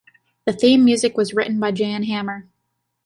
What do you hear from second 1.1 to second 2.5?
was written by Jan Hammer.